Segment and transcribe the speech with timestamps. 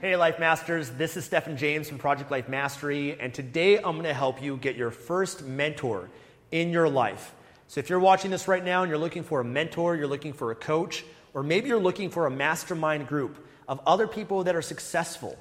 [0.00, 4.04] Hey, Life Masters, this is Stefan James from Project Life Mastery, and today I'm going
[4.04, 6.08] to help you get your first mentor
[6.50, 7.34] in your life.
[7.68, 10.32] So, if you're watching this right now and you're looking for a mentor, you're looking
[10.32, 14.56] for a coach, or maybe you're looking for a mastermind group of other people that
[14.56, 15.38] are successful,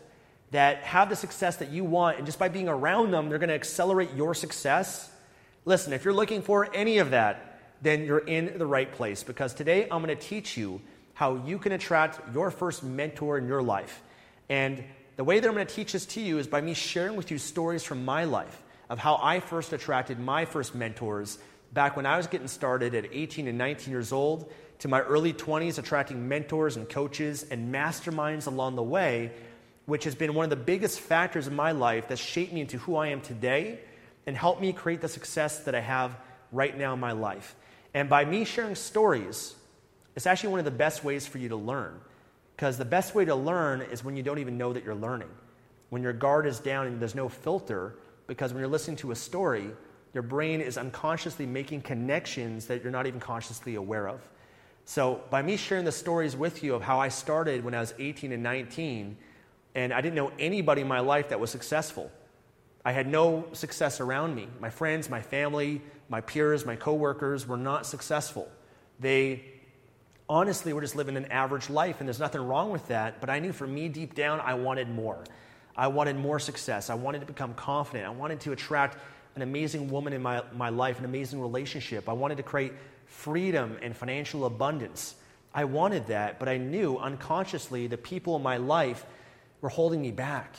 [0.52, 3.47] that have the success that you want, and just by being around them, they're going
[3.47, 5.09] to accelerate your success.
[5.63, 9.53] Listen, if you're looking for any of that, then you're in the right place because
[9.53, 10.81] today I'm going to teach you
[11.13, 14.03] how you can attract your first mentor in your life.
[14.50, 14.83] And
[15.16, 17.31] the way that I'm going to teach this to you is by me sharing with
[17.31, 21.38] you stories from my life of how I first attracted my first mentors
[21.72, 25.33] back when I was getting started at 18 and 19 years old to my early
[25.33, 29.31] 20s, attracting mentors and coaches and masterminds along the way,
[29.86, 32.77] which has been one of the biggest factors in my life that shaped me into
[32.80, 33.80] who I am today
[34.26, 36.15] and helped me create the success that I have
[36.52, 37.55] right now in my life.
[37.93, 39.54] And by me sharing stories,
[40.15, 41.99] it's actually one of the best ways for you to learn.
[42.59, 45.30] Because the best way to learn is when you don't even know that you're learning.
[45.92, 47.95] When your guard is down and there's no filter,
[48.27, 49.70] because when you're listening to a story,
[50.14, 54.20] your brain is unconsciously making connections that you're not even consciously aware of.
[54.83, 57.93] So, by me sharing the stories with you of how I started when I was
[57.97, 59.15] 18 and 19,
[59.76, 62.11] and I didn't know anybody in my life that was successful.
[62.83, 64.49] I had no success around me.
[64.59, 68.52] My friends, my family, my peers, my coworkers were not successful.
[68.99, 69.43] They
[70.29, 73.19] honestly, we're just living an average life, and there's nothing wrong with that.
[73.19, 75.23] But I knew for me, deep down, I wanted more.
[75.75, 76.89] I wanted more success.
[76.89, 78.05] I wanted to become confident.
[78.05, 78.97] I wanted to attract
[79.35, 82.07] an amazing woman in my, my life, an amazing relationship.
[82.07, 82.73] I wanted to create
[83.05, 85.15] freedom and financial abundance.
[85.53, 89.05] I wanted that, but I knew unconsciously the people in my life
[89.61, 90.55] were holding me back.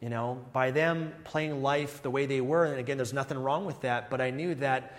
[0.00, 3.66] You know, by them playing life the way they were, and again, there's nothing wrong
[3.66, 4.96] with that, but I knew that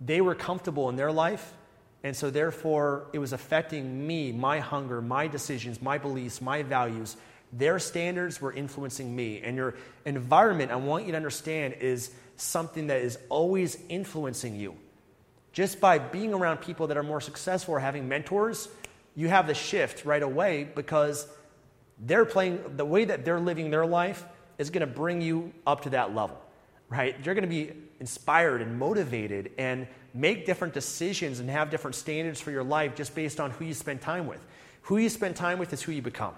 [0.00, 1.52] they were comfortable in their life
[2.02, 7.16] and so, therefore, it was affecting me, my hunger, my decisions, my beliefs, my values.
[7.52, 9.42] Their standards were influencing me.
[9.42, 9.74] And your
[10.06, 14.76] environment, I want you to understand, is something that is always influencing you.
[15.52, 18.68] Just by being around people that are more successful or having mentors,
[19.14, 21.26] you have the shift right away because
[21.98, 24.24] they're playing the way that they're living their life
[24.56, 26.40] is going to bring you up to that level,
[26.90, 27.16] right?
[27.24, 32.40] You're going to be inspired and motivated and make different decisions and have different standards
[32.40, 34.44] for your life just based on who you spend time with.
[34.82, 36.34] Who you spend time with is who you become.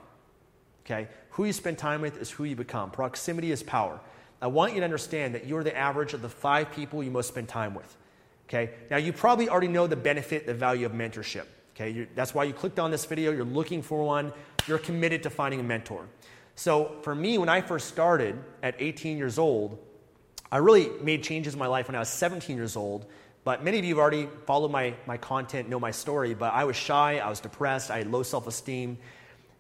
[0.85, 1.09] Okay?
[1.31, 2.91] Who you spend time with is who you become.
[2.91, 3.99] Proximity is power.
[4.43, 7.29] I want you to understand that you're the average of the five people you most
[7.29, 7.97] spend time with.
[8.49, 8.73] Okay?
[8.91, 11.47] Now, you probably already know the benefit, the value of mentorship.
[11.75, 11.91] Okay?
[11.91, 13.33] You're, that's why you clicked on this video.
[13.33, 14.33] You're looking for one.
[14.67, 16.07] You're committed to finding a mentor.
[16.55, 19.79] So, for me, when I first started at 18 years old,
[20.53, 23.07] I really made changes in my life when I was 17 years old
[23.45, 26.65] but many of you have already followed my, my content, know my story, but I
[26.65, 28.99] was shy, I was depressed, I had low self esteem.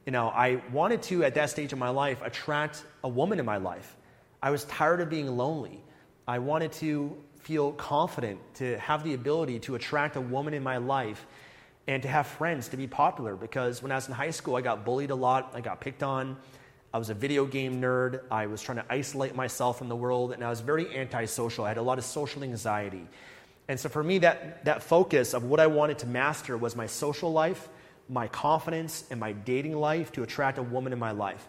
[0.06, 3.44] You know, I wanted to, at that stage of my life, attract a woman in
[3.44, 3.96] my life.
[4.42, 5.80] I was tired of being lonely.
[6.26, 10.76] I wanted to feel confident, to have the ability to attract a woman in my
[10.76, 11.26] life
[11.88, 13.34] and to have friends, to be popular.
[13.34, 16.04] Because when I was in high school, I got bullied a lot, I got picked
[16.04, 16.36] on.
[16.94, 18.20] I was a video game nerd.
[18.30, 21.64] I was trying to isolate myself from the world, and I was very antisocial.
[21.64, 23.06] I had a lot of social anxiety.
[23.68, 26.86] And so for me, that, that focus of what I wanted to master was my
[26.86, 27.68] social life,
[28.08, 31.48] my confidence, and my dating life to attract a woman in my life.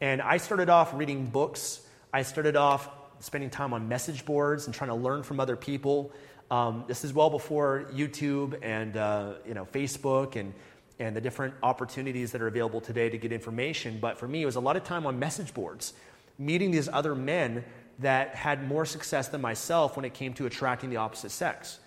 [0.00, 1.80] And I started off reading books.
[2.12, 2.88] I started off
[3.18, 6.12] spending time on message boards and trying to learn from other people.
[6.50, 10.52] Um, this is well before YouTube and uh, you know Facebook and
[10.98, 13.98] and the different opportunities that are available today to get information.
[14.00, 15.94] But for me, it was a lot of time on message boards,
[16.38, 17.64] meeting these other men
[17.98, 21.78] that had more success than myself when it came to attracting the opposite sex.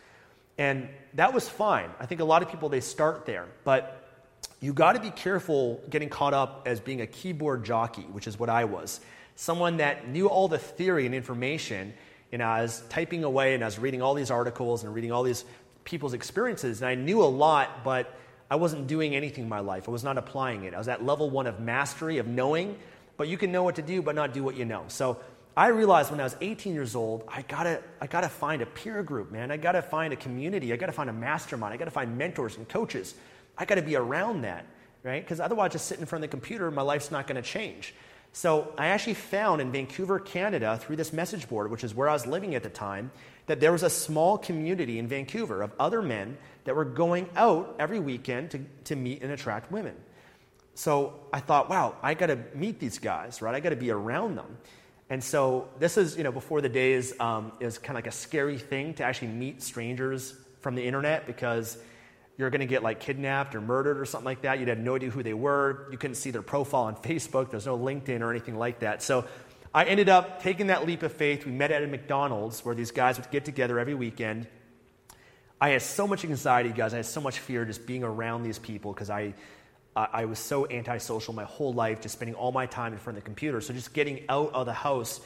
[0.58, 1.90] And that was fine.
[2.00, 4.04] I think a lot of people they start there, but
[4.60, 8.40] you got to be careful getting caught up as being a keyboard jockey, which is
[8.40, 9.00] what I was.
[9.36, 11.94] Someone that knew all the theory and information,
[12.32, 15.24] and I was typing away and I was reading all these articles and reading all
[15.24, 15.46] these
[15.84, 18.18] people's experiences, and I knew a lot, but
[18.50, 19.88] I wasn't doing anything in my life.
[19.88, 20.74] I was not applying it.
[20.74, 22.78] I was at level one of mastery, of knowing,
[23.18, 24.86] but you can know what to do, but not do what you know.
[24.88, 25.20] So
[25.56, 29.04] I realized when I was 18 years old, I gotta, I gotta find a peer
[29.04, 29.52] group, man.
[29.52, 30.72] I gotta find a community.
[30.72, 31.74] I gotta find a mastermind.
[31.74, 33.16] I gotta find mentors and coaches
[33.58, 34.66] I got to be around that,
[35.04, 35.24] right?
[35.24, 37.94] Because otherwise, just sitting in front of the computer, my life's not to change.
[38.34, 42.14] So I actually found in Vancouver, Canada, through this message board, which is where I
[42.14, 43.10] was living at the time,
[43.48, 47.76] that there was a small community in Vancouver of other men that were going out
[47.80, 49.96] every weekend to, to meet and attract women.
[50.76, 53.56] So I thought, wow, I got to meet these guys, right?
[53.56, 54.58] I got to be around them.
[55.10, 58.16] And so this is, you know, before the days um, is kind of like a
[58.16, 61.78] scary thing to actually meet strangers from the internet because
[62.38, 64.60] you're going to get like kidnapped or murdered or something like that.
[64.60, 65.88] You'd have no idea who they were.
[65.92, 67.50] You couldn't see their profile on Facebook.
[67.50, 69.02] There's no LinkedIn or anything like that.
[69.02, 69.26] So
[69.74, 71.46] I ended up taking that leap of faith.
[71.46, 74.48] We met at a McDonald's where these guys would get together every weekend.
[75.60, 76.94] I had so much anxiety, guys.
[76.94, 79.34] I had so much fear just being around these people because I,
[79.96, 83.24] I was so antisocial my whole life, just spending all my time in front of
[83.24, 83.60] the computer.
[83.62, 85.20] So just getting out of the house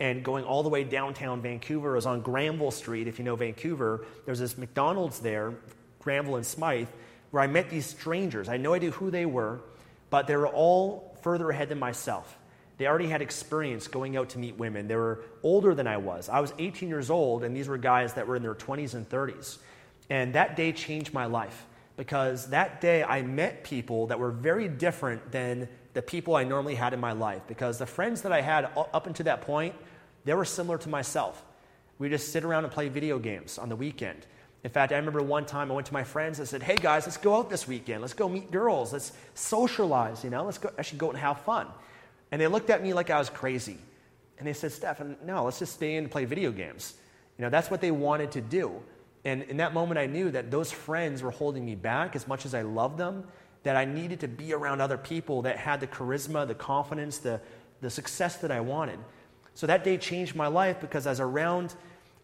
[0.00, 1.92] and going all the way downtown Vancouver.
[1.92, 4.04] I was on Granville Street, if you know Vancouver.
[4.24, 5.54] There's this McDonald's there
[6.00, 6.88] Granville and Smithe,
[7.30, 8.48] where I met these strangers.
[8.48, 9.60] I had no idea who they were,
[10.08, 12.38] but they were all further ahead than myself.
[12.78, 14.86] They already had experience going out to meet women.
[14.86, 16.28] They were older than I was.
[16.28, 19.08] I was 18 years old, and these were guys that were in their 20s and
[19.08, 19.58] 30s.
[20.10, 24.68] And that day changed my life because that day I met people that were very
[24.68, 27.42] different than the people I normally had in my life.
[27.48, 29.74] Because the friends that I had up until that point,
[30.24, 31.42] they were similar to myself.
[31.98, 34.26] We just sit around and play video games on the weekend.
[34.64, 37.06] In fact, I remember one time I went to my friends and said, Hey guys,
[37.06, 38.02] let's go out this weekend.
[38.02, 38.92] Let's go meet girls.
[38.92, 41.68] Let's socialize, you know, let's go actually go out and have fun.
[42.30, 43.78] And they looked at me like I was crazy.
[44.38, 46.94] And they said, Stefan, no, let's just stay in and play video games.
[47.38, 48.82] You know, that's what they wanted to do.
[49.24, 52.46] And in that moment, I knew that those friends were holding me back as much
[52.46, 53.26] as I loved them,
[53.62, 57.40] that I needed to be around other people that had the charisma, the confidence, the,
[57.80, 58.98] the success that I wanted.
[59.54, 61.74] So that day changed my life because I was around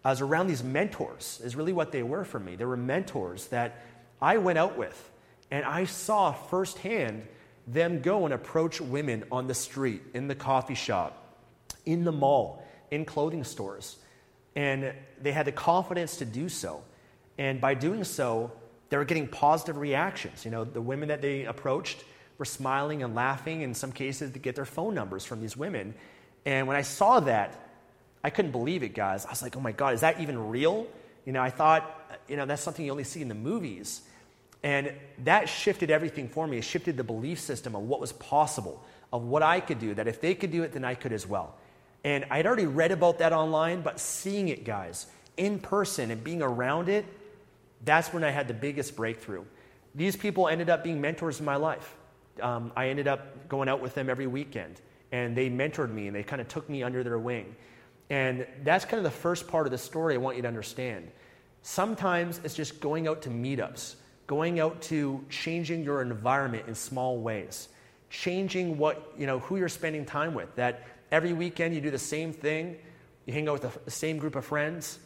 [0.05, 2.57] I was around these mentors, is really what they were for me.
[2.57, 3.85] They were mentors that
[4.21, 5.11] I went out with,
[5.51, 7.27] and I saw firsthand
[7.67, 11.37] them go and approach women on the street, in the coffee shop,
[11.87, 13.97] in the mall, in clothing stores.
[14.55, 16.83] And they had the confidence to do so.
[17.39, 18.53] And by doing so,
[18.91, 20.45] they were getting positive reactions.
[20.45, 22.05] You know, the women that they approached
[22.37, 25.95] were smiling and laughing, in some cases, to get their phone numbers from these women.
[26.45, 27.59] And when I saw that,
[28.25, 29.25] I couldn't believe it, guys.
[29.25, 30.87] I was like, oh my God, is that even real?
[31.25, 34.03] You know, I thought, you know, that's something you only see in the movies.
[34.63, 34.93] And
[35.25, 36.59] that shifted everything for me.
[36.59, 40.07] It shifted the belief system of what was possible, of what I could do, that
[40.07, 41.57] if they could do it, then I could as well.
[42.05, 45.07] And I'd already read about that online, but seeing it, guys,
[45.37, 47.05] in person and being around it,
[47.85, 49.45] that's when I had the biggest breakthrough.
[49.95, 51.97] These people ended up being mentors in my life.
[52.41, 56.17] Um, I ended up going out with them every weekend, and they mentored me and
[56.17, 57.55] they kind of took me under their wing.
[58.11, 61.11] And that's kind of the first part of the story I want you to understand.
[61.63, 67.19] Sometimes it's just going out to meetups, going out to changing your environment in small
[67.19, 67.69] ways,
[68.11, 70.55] changing what, you know, who you're spending time with.
[70.57, 72.77] That every weekend you do the same thing,
[73.27, 74.99] you hang out with the same group of friends,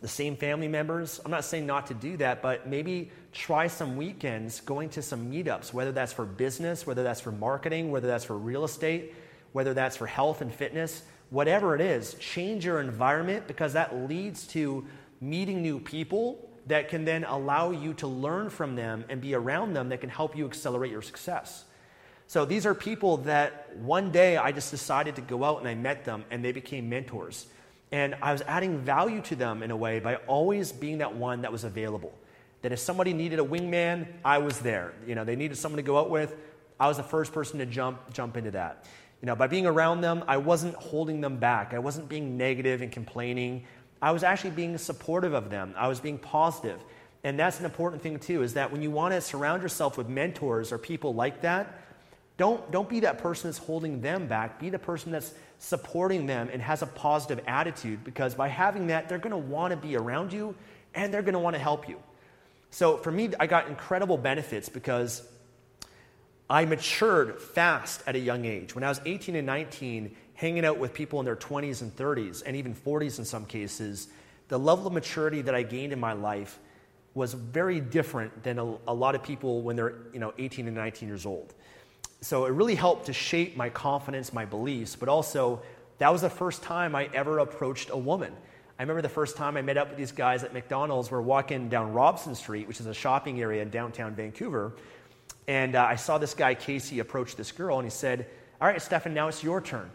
[0.00, 1.20] the same family members.
[1.24, 5.30] I'm not saying not to do that, but maybe try some weekends going to some
[5.30, 9.14] meetups, whether that's for business, whether that's for marketing, whether that's for real estate,
[9.52, 14.46] whether that's for health and fitness whatever it is, change your environment because that leads
[14.46, 14.86] to
[15.20, 19.74] meeting new people that can then allow you to learn from them and be around
[19.74, 21.64] them that can help you accelerate your success.
[22.26, 25.74] So these are people that one day I just decided to go out and I
[25.74, 27.46] met them and they became mentors.
[27.92, 31.42] And I was adding value to them in a way by always being that one
[31.42, 32.14] that was available.
[32.62, 34.94] That if somebody needed a wingman, I was there.
[35.06, 36.34] You know, they needed someone to go out with,
[36.80, 38.86] I was the first person to jump jump into that.
[39.20, 41.72] You know, by being around them, I wasn't holding them back.
[41.72, 43.64] I wasn't being negative and complaining.
[44.04, 45.72] I was actually being supportive of them.
[45.78, 46.78] I was being positive.
[47.22, 50.10] And that's an important thing too, is that when you want to surround yourself with
[50.10, 51.80] mentors or people like that,
[52.36, 54.60] don't, don't be that person that's holding them back.
[54.60, 59.08] Be the person that's supporting them and has a positive attitude because by having that,
[59.08, 60.54] they're going to want to be around you.
[60.94, 61.98] and they're going to want to help you.
[62.72, 65.26] So for me, I got incredible benefits because
[66.50, 68.74] I matured fast at a young age.
[68.74, 72.42] When I was 18 and 19, hanging out with people in their 20s and 30s,
[72.44, 74.08] and even 40s in some cases,
[74.48, 76.58] the level of maturity that I gained in my life
[77.14, 80.76] was very different than a, a, lot of people when they're you know 18 and
[80.76, 81.54] 19 years old.
[82.20, 85.62] So it really helped to shape my confidence, my beliefs, but also
[85.98, 88.32] that was the first time I ever approached a woman.
[88.78, 91.08] I remember the first time I met up with these guys at McDonald's.
[91.10, 94.72] We're walking down Robson Street, which is a shopping area in downtown Vancouver,
[95.46, 98.26] and uh, I saw this guy Casey approach this girl, and he said,
[98.60, 99.88] "All right, Stefan, now it's your turn.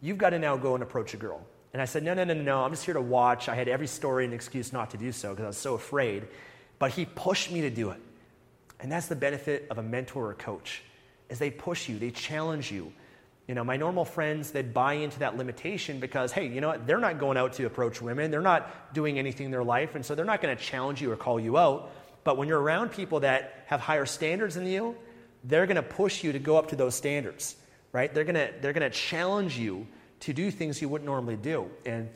[0.00, 1.40] You've got to now go and approach a girl."
[1.72, 2.64] And I said, "No, no, no, no.
[2.64, 5.30] I'm just here to watch." I had every story and excuse not to do so
[5.30, 6.26] because I was so afraid.
[6.78, 8.00] But he pushed me to do it.
[8.80, 10.82] And that's the benefit of a mentor or coach,
[11.28, 12.92] is they push you, they challenge you.
[13.46, 16.86] You know, my normal friends that buy into that limitation because, hey, you know what?
[16.86, 18.30] They're not going out to approach women.
[18.30, 19.96] They're not doing anything in their life.
[19.96, 21.90] And so they're not going to challenge you or call you out.
[22.22, 24.96] But when you're around people that have higher standards than you,
[25.42, 27.56] they're going to push you to go up to those standards,
[27.92, 28.12] right?
[28.12, 29.86] They're to, they're to challenge you
[30.20, 31.70] to do things you wouldn't normally do.
[31.84, 32.08] And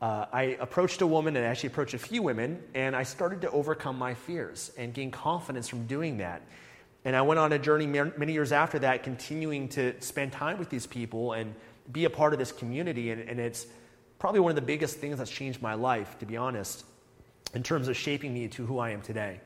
[0.00, 3.50] uh, I approached a woman and actually approached a few women, and I started to
[3.50, 6.42] overcome my fears and gain confidence from doing that.
[7.04, 10.70] And I went on a journey many years after that, continuing to spend time with
[10.70, 11.54] these people and
[11.90, 13.10] be a part of this community.
[13.10, 13.66] And, and it's
[14.18, 16.84] probably one of the biggest things that's changed my life, to be honest,
[17.54, 19.40] in terms of shaping me to who I am today.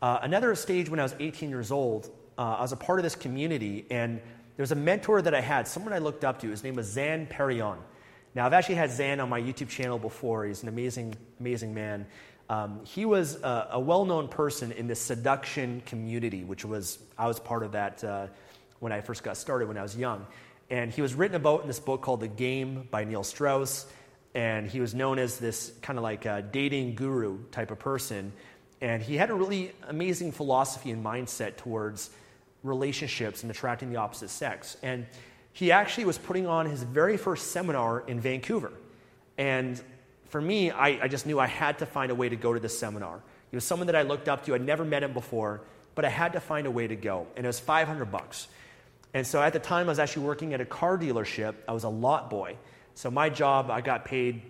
[0.00, 3.02] Uh, another stage when I was 18 years old, uh, I was a part of
[3.02, 4.20] this community, and
[4.58, 6.50] there was a mentor that I had, someone I looked up to.
[6.50, 7.78] His name was Zan Perrion.
[8.34, 10.46] Now, I've actually had Zan on my YouTube channel before.
[10.46, 12.06] He's an amazing, amazing man.
[12.48, 17.28] Um, he was a, a well known person in the seduction community, which was, I
[17.28, 18.26] was part of that uh,
[18.80, 20.26] when I first got started when I was young.
[20.70, 23.86] And he was written about in this book called The Game by Neil Strauss.
[24.34, 28.32] And he was known as this kind of like a dating guru type of person.
[28.80, 32.10] And he had a really amazing philosophy and mindset towards
[32.62, 34.76] relationships and attracting the opposite sex.
[34.82, 35.06] And
[35.52, 38.72] he actually was putting on his very first seminar in Vancouver.
[39.36, 39.80] And
[40.28, 42.60] for me, I, I, just knew I had to find a way to go to
[42.60, 43.20] this seminar.
[43.50, 44.54] He was someone that I looked up to.
[44.54, 45.62] I'd never met him before,
[45.94, 47.26] but I had to find a way to go.
[47.36, 48.48] And it was 500 bucks.
[49.14, 51.54] And so at the time, I was actually working at a car dealership.
[51.66, 52.56] I was a lot boy.
[52.94, 54.42] So my job, I got paid,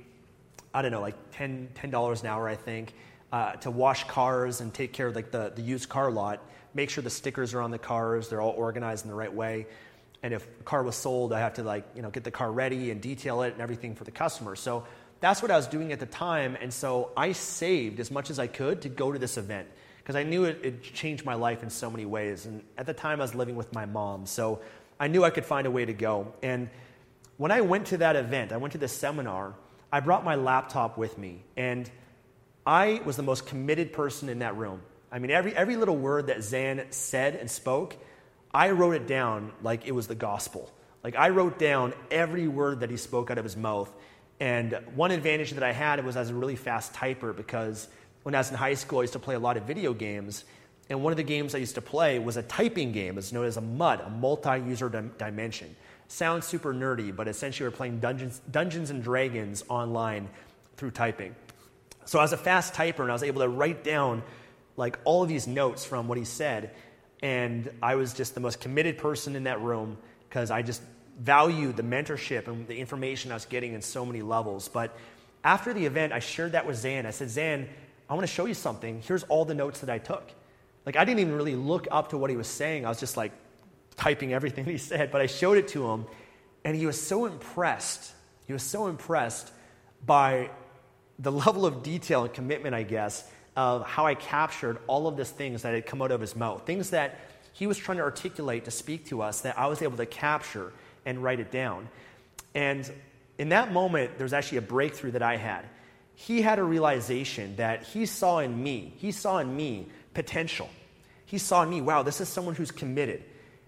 [0.75, 2.93] I don't know, like 10 $10 an hour, I think,
[3.33, 6.43] uh, to wash cars and take care of like the, the used car lot,
[6.75, 9.66] make sure the stickers are on the cars, they're all organized in the right way
[10.22, 12.50] and if a car was sold, I have to like, you know, get the car
[12.50, 14.56] ready and detail it and everything for the customer.
[14.56, 14.84] So
[15.20, 16.56] that's what I was doing at the time.
[16.60, 20.16] And so I saved as much as I could to go to this event because
[20.16, 22.46] I knew it, it changed my life in so many ways.
[22.46, 24.26] And at the time, I was living with my mom.
[24.26, 24.60] So
[24.98, 26.32] I knew I could find a way to go.
[26.42, 26.68] And
[27.37, 29.54] when I went to that event, I went to this seminar,
[29.92, 31.44] I brought my laptop with me.
[31.56, 31.88] And
[32.66, 34.82] I was the most committed person in that room.
[35.11, 37.97] I mean, every, every little word that Zan said and spoke,
[38.53, 40.71] I wrote it down like it was the gospel.
[41.03, 43.91] Like I wrote down every word that he spoke out of his mouth.
[44.41, 47.88] And one advantage that I had was I was a really fast typer because
[48.23, 50.45] when I was in high school, I used to play a lot of video games.
[50.91, 53.19] And one of the games I used to play was a typing game.
[53.19, 54.88] It's known as a MUD, a multi user
[55.19, 55.75] dimension.
[56.09, 60.29] Sounds super nerdy, but essentially we're playing Dungeons, Dungeons and Dragons online
[60.77, 61.35] through typing.
[62.07, 64.23] So I was a fast typer and I was able to write down
[64.78, 66.70] like all of these notes from what he said.
[67.20, 70.80] And I was just the most committed person in that room because I just
[71.18, 74.68] valued the mentorship and the information I was getting in so many levels.
[74.68, 74.97] But
[75.42, 77.06] after the event, I shared that with Zan.
[77.06, 77.68] I said, Zan,
[78.08, 79.02] I want to show you something.
[79.04, 80.30] Here's all the notes that I took.
[80.87, 82.87] Like, I didn't even really look up to what he was saying.
[82.87, 83.32] I was just like
[83.97, 86.06] typing everything he said, but I showed it to him,
[86.64, 88.12] and he was so impressed.
[88.47, 89.50] He was so impressed
[90.06, 90.50] by
[91.18, 95.31] the level of detail and commitment, I guess, of how I captured all of these
[95.31, 97.19] things that had come out of his mouth, things that
[97.52, 100.73] he was trying to articulate to speak to us that I was able to capture
[101.05, 101.88] and write it down.
[102.55, 102.88] And
[103.37, 105.64] in that moment, there was actually a breakthrough that I had.
[106.14, 110.69] He had a realization that he saw in me, he saw in me potential.
[111.26, 113.23] He saw in me, wow, this is someone who's committed,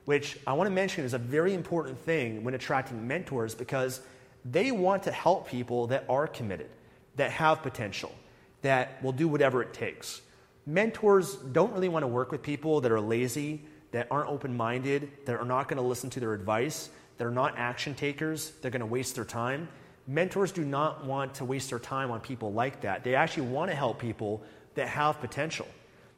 [0.05, 4.01] which I want to mention is a very important thing when attracting mentors because
[4.45, 6.71] they want to help people that are committed,
[7.17, 8.13] that have potential
[8.63, 10.21] that will do whatever it takes.
[10.67, 13.63] Mentors don't really want to work with people that are lazy,
[13.93, 17.31] that aren't open minded, that are not going to listen to their advice, that are
[17.31, 19.69] not action takers, they're going to waste their time.
[20.07, 23.05] Mentors do not want to waste their time on people like that.
[23.05, 24.43] They actually want to help people
[24.75, 25.67] that have potential.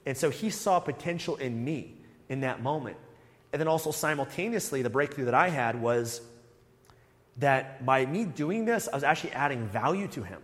[0.06, 1.94] And so he saw potential in me
[2.28, 2.96] in that moment.
[3.52, 6.20] And then also simultaneously, the breakthrough that I had was
[7.38, 10.40] that by me doing this, I was actually adding value to him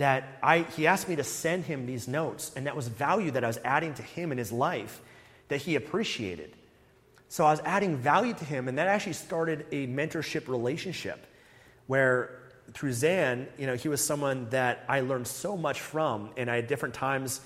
[0.00, 3.44] that I, he asked me to send him these notes, and that was value that
[3.44, 5.02] I was adding to him in his life
[5.48, 6.56] that he appreciated.
[7.28, 11.26] So I was adding value to him, and that actually started a mentorship relationship
[11.86, 12.40] where
[12.72, 16.56] through Zan, you know, he was someone that I learned so much from, and I
[16.56, 17.42] had different times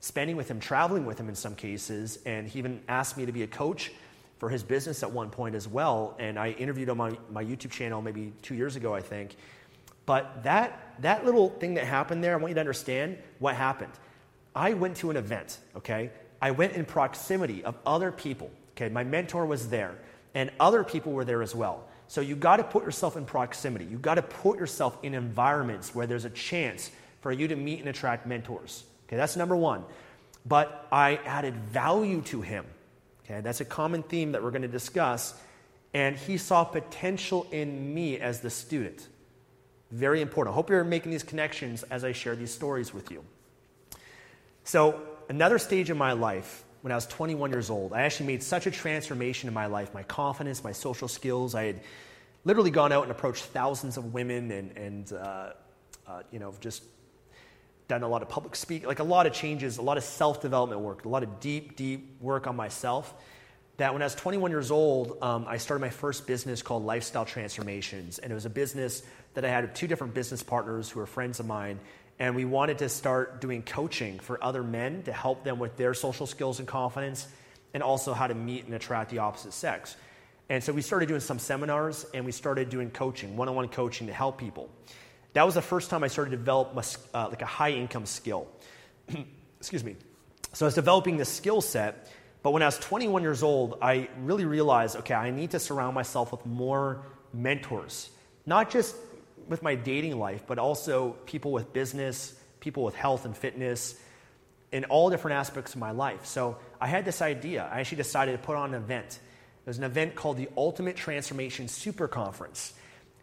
[0.00, 3.32] spending with him, traveling with him in some cases, and he even asked me to
[3.32, 3.92] be a coach
[4.38, 6.16] for his business at one point as well.
[6.18, 9.36] And I interviewed him on my YouTube channel maybe two years ago, I think.
[10.06, 13.92] But that, that little thing that happened there, I want you to understand what happened.
[14.54, 16.10] I went to an event, okay?
[16.40, 18.88] I went in proximity of other people, okay?
[18.88, 19.94] My mentor was there,
[20.34, 21.88] and other people were there as well.
[22.08, 23.86] So you got to put yourself in proximity.
[23.86, 26.90] You got to put yourself in environments where there's a chance
[27.22, 28.84] for you to meet and attract mentors.
[29.06, 29.84] Okay, that's number one.
[30.44, 32.66] But I added value to him.
[33.24, 35.34] Okay, that's a common theme that we're going to discuss.
[35.94, 39.06] And he saw potential in me as the student.
[39.92, 40.54] Very important.
[40.54, 43.22] I hope you're making these connections as I share these stories with you.
[44.64, 48.42] So, another stage in my life, when I was 21 years old, I actually made
[48.42, 51.54] such a transformation in my life my confidence, my social skills.
[51.54, 51.80] I had
[52.44, 55.50] literally gone out and approached thousands of women and, and uh,
[56.06, 56.84] uh, you know, just
[57.86, 60.40] done a lot of public speak, like a lot of changes, a lot of self
[60.40, 63.12] development work, a lot of deep, deep work on myself.
[63.78, 67.24] That when I was 21 years old, um, I started my first business called Lifestyle
[67.24, 68.18] Transformations.
[68.18, 69.02] And it was a business
[69.34, 71.80] that I had two different business partners who were friends of mine.
[72.18, 75.94] And we wanted to start doing coaching for other men to help them with their
[75.94, 77.26] social skills and confidence,
[77.72, 79.96] and also how to meet and attract the opposite sex.
[80.48, 83.68] And so we started doing some seminars and we started doing coaching, one on one
[83.68, 84.68] coaching to help people.
[85.32, 86.82] That was the first time I started to develop my,
[87.14, 88.46] uh, like a high income skill.
[89.58, 89.96] Excuse me.
[90.52, 92.10] So I was developing this skill set,
[92.42, 95.94] but when I was 21 years old, I really realized okay, I need to surround
[95.94, 98.10] myself with more mentors,
[98.46, 98.96] not just
[99.48, 103.94] with my dating life, but also people with business, people with health and fitness,
[104.72, 106.26] in all different aspects of my life.
[106.26, 107.68] So I had this idea.
[107.70, 109.18] I actually decided to put on an event.
[109.64, 112.72] There's an event called the Ultimate Transformation Super Conference.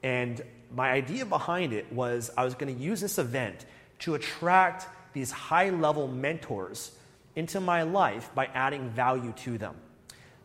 [0.04, 0.42] And
[0.74, 3.66] my idea behind it was I was going to use this event
[4.00, 6.92] to attract these high level mentors
[7.36, 9.76] into my life by adding value to them.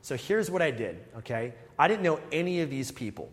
[0.02, 1.54] So here's what I did, okay?
[1.78, 3.30] I didn't know any of these people,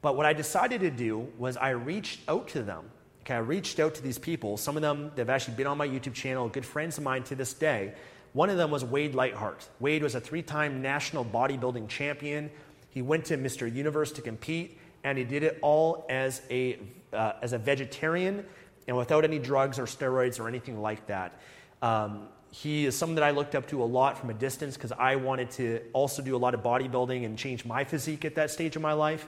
[0.00, 2.90] but what I decided to do was I reached out to them.
[3.22, 4.58] Okay, I reached out to these people.
[4.58, 7.34] Some of them, they've actually been on my YouTube channel, good friends of mine to
[7.34, 7.94] this day.
[8.34, 9.66] One of them was Wade Lightheart.
[9.80, 12.50] Wade was a three time national bodybuilding champion.
[12.90, 13.72] He went to Mr.
[13.72, 16.78] Universe to compete and he did it all as a,
[17.12, 18.44] uh, as a vegetarian
[18.88, 21.40] and without any drugs or steroids or anything like that.
[21.80, 24.92] Um, he is someone that I looked up to a lot from a distance because
[24.92, 28.48] I wanted to also do a lot of bodybuilding and change my physique at that
[28.48, 29.26] stage of my life.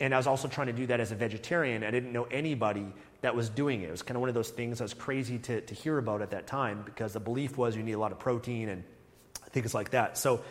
[0.00, 1.84] And I was also trying to do that as a vegetarian.
[1.84, 3.86] I didn't know anybody that was doing it.
[3.86, 6.22] It was kind of one of those things that was crazy to, to hear about
[6.22, 8.82] at that time because the belief was you need a lot of protein and
[9.50, 10.18] things like that.
[10.18, 10.42] So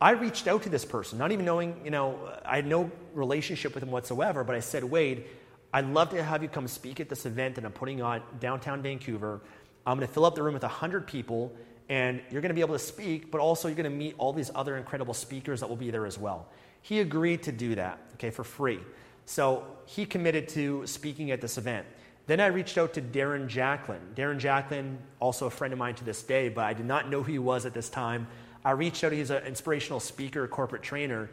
[0.00, 3.74] I reached out to this person, not even knowing, you know, I had no relationship
[3.74, 5.24] with him whatsoever, but I said, Wade,
[5.72, 8.80] I'd love to have you come speak at this event that I'm putting on downtown
[8.80, 9.40] Vancouver.
[9.88, 11.50] I'm going to fill up the room with 100 people,
[11.88, 14.34] and you're going to be able to speak, but also you're going to meet all
[14.34, 16.46] these other incredible speakers that will be there as well.
[16.82, 18.80] He agreed to do that, okay, for free.
[19.24, 21.86] So he committed to speaking at this event.
[22.26, 24.00] Then I reached out to Darren Jacklin.
[24.14, 27.22] Darren Jacklin, also a friend of mine to this day, but I did not know
[27.22, 28.26] who he was at this time.
[28.66, 31.30] I reached out, he's an inspirational speaker, corporate trainer,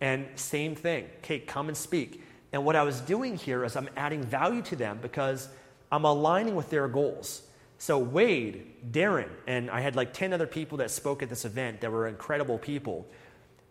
[0.00, 1.04] and same thing.
[1.18, 2.24] Okay, come and speak.
[2.52, 5.48] And what I was doing here is I'm adding value to them because
[5.92, 7.42] I'm aligning with their goals.
[7.82, 11.80] So Wade, Darren, and I had like 10 other people that spoke at this event
[11.80, 13.08] that were incredible people.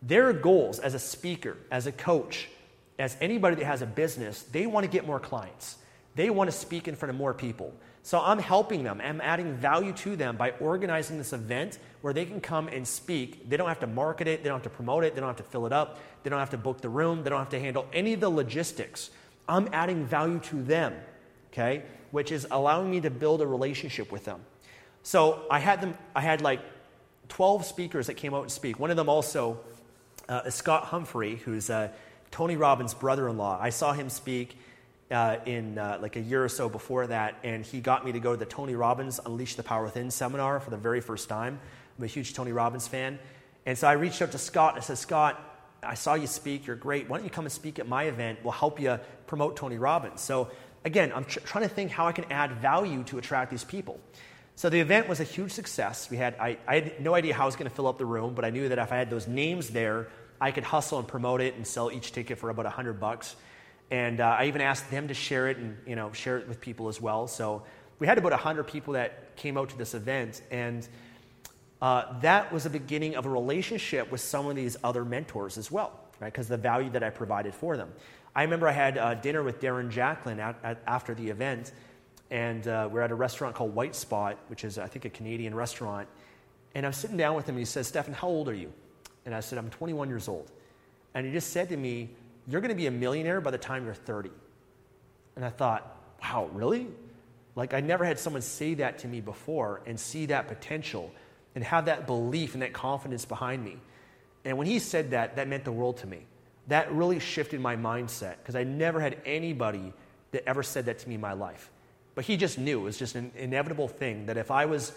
[0.02, 2.50] Their goals as a speaker, as a coach,
[3.00, 5.78] as anybody that has a business, they want to get more clients.
[6.16, 7.74] They want to speak in front of more people.
[8.04, 9.00] So I'm helping them.
[9.02, 13.50] I'm adding value to them by organizing this event where they can come and speak.
[13.50, 15.38] They don't have to market it, they don't have to promote it, they don't have
[15.38, 17.62] to fill it up, they don't have to book the room, they don't have to
[17.62, 19.10] handle any of the logistics.
[19.48, 20.96] I'm adding value to them,
[21.54, 21.84] okay?
[22.12, 24.42] Which is allowing me to build a relationship with them.
[25.04, 26.62] So I had them, I had like
[27.30, 28.80] 12 speakers that came out and speak.
[28.80, 29.60] One of them also
[30.30, 31.90] uh, is Scott Humphrey, who's uh,
[32.30, 33.58] Tony Robbins' brother in law.
[33.60, 34.58] I saw him speak
[35.10, 38.20] uh, in uh, like a year or so before that, and he got me to
[38.20, 41.60] go to the Tony Robbins Unleash the Power Within seminar for the very first time.
[41.98, 43.20] I'm a huge Tony Robbins fan.
[43.66, 45.40] And so I reached out to Scott and I said, Scott,
[45.84, 46.66] I saw you speak.
[46.66, 47.10] You're great.
[47.10, 48.40] Why don't you come and speak at my event?
[48.44, 50.22] We'll help you promote Tony Robbins.
[50.22, 50.50] So
[50.86, 54.00] again, I'm tr- trying to think how I can add value to attract these people.
[54.56, 56.10] So the event was a huge success.
[56.10, 58.06] We had, I, I had no idea how I was going to fill up the
[58.06, 61.08] room, but I knew that if I had those names there, I could hustle and
[61.08, 63.36] promote it and sell each ticket for about 100 bucks.
[63.92, 66.62] And uh, I even asked them to share it and you know share it with
[66.62, 67.28] people as well.
[67.28, 67.64] So
[68.00, 70.42] we had about 100 people that came out to this event.
[70.50, 70.88] And
[71.82, 75.70] uh, that was the beginning of a relationship with some of these other mentors as
[75.70, 76.32] well, right?
[76.32, 77.92] Because the value that I provided for them.
[78.36, 81.74] I remember I had uh, dinner with Darren Jacklin at, at, after the event,
[82.30, 85.54] and uh, we're at a restaurant called White Spot, which is, I think, a Canadian
[85.54, 86.08] restaurant.
[86.74, 88.72] And I'm sitting down with him, and he says, Stefan, how old are you?
[89.26, 90.50] And I said, I'm 21 years old.
[91.14, 92.10] And he just said to me,
[92.48, 94.32] You're going to be a millionaire by the time you're 30.
[95.36, 96.88] And I thought, Wow, really?
[97.56, 101.12] Like, I never had someone say that to me before and see that potential
[101.54, 103.78] and have that belief and that confidence behind me.
[104.46, 106.26] And when he said that, that meant the world to me.
[106.68, 109.94] That really shifted my mindset because I never had anybody
[110.32, 111.70] that ever said that to me in my life.
[112.16, 114.92] But he just knew it was just an inevitable thing that if I was,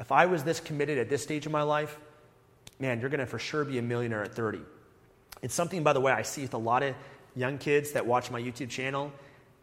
[0.00, 1.98] if I was this committed at this stage of my life,
[2.78, 4.60] man, you're going to for sure be a millionaire at 30.
[5.42, 6.94] It's something, by the way, I see with a lot of
[7.34, 9.12] young kids that watch my YouTube channel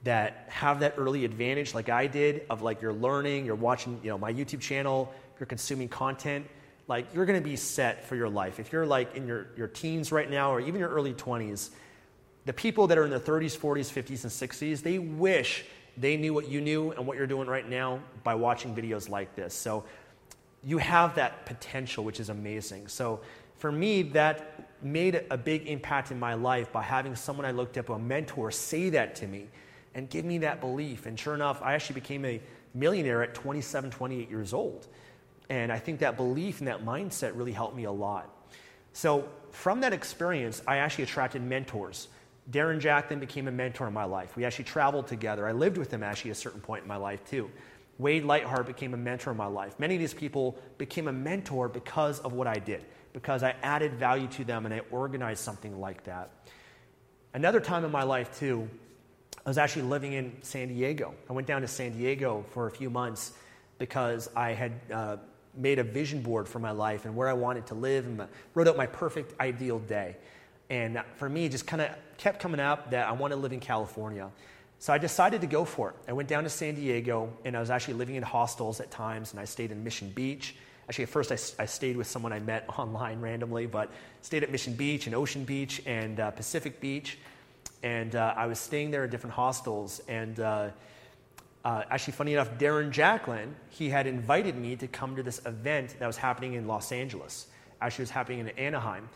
[0.03, 4.09] that have that early advantage like I did of like you're learning, you're watching, you
[4.09, 6.45] know, my YouTube channel, you're consuming content,
[6.87, 8.59] like you're going to be set for your life.
[8.59, 11.69] If you're like in your, your teens right now or even your early 20s,
[12.45, 15.63] the people that are in their 30s, 40s, 50s, and 60s, they wish
[15.95, 19.35] they knew what you knew and what you're doing right now by watching videos like
[19.35, 19.53] this.
[19.53, 19.85] So
[20.63, 22.87] you have that potential, which is amazing.
[22.87, 23.21] So
[23.57, 27.77] for me, that made a big impact in my life by having someone I looked
[27.77, 29.47] up, a mentor, say that to me
[29.95, 31.05] and give me that belief.
[31.05, 32.41] And sure enough, I actually became a
[32.73, 34.87] millionaire at 27, 28 years old.
[35.53, 38.27] And I think that belief and that mindset really helped me a lot.
[38.91, 42.07] So from that experience, I actually attracted mentors.
[42.49, 44.35] Darren Jacklin became a mentor in my life.
[44.35, 45.47] We actually traveled together.
[45.47, 47.51] I lived with him actually at a certain point in my life too.
[47.99, 49.79] Wade Lightheart became a mentor in my life.
[49.79, 53.93] Many of these people became a mentor because of what I did, because I added
[53.93, 56.31] value to them and I organized something like that.
[57.35, 58.67] Another time in my life too,
[59.45, 61.13] I was actually living in San Diego.
[61.29, 63.33] I went down to San Diego for a few months
[63.77, 65.17] because I had uh,
[65.55, 68.67] made a vision board for my life and where I wanted to live and wrote
[68.67, 70.15] out my perfect ideal day.
[70.69, 73.59] And for me, just kind of kept coming up that I want to live in
[73.59, 74.29] California.
[74.79, 75.95] So I decided to go for it.
[76.07, 79.31] I went down to San Diego and I was actually living in hostels at times
[79.31, 80.55] and I stayed in Mission Beach.
[80.89, 84.51] Actually, at first I, I stayed with someone I met online randomly, but stayed at
[84.51, 87.17] Mission Beach and Ocean Beach and uh, Pacific Beach.
[87.81, 90.01] And uh, I was staying there in different hostels.
[90.07, 90.69] And uh,
[91.63, 95.95] uh, actually, funny enough, Darren Jacklin, he had invited me to come to this event
[95.99, 97.47] that was happening in Los Angeles.
[97.79, 99.07] Actually, it was happening in Anaheim.